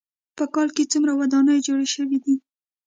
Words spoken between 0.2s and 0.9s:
په کال کې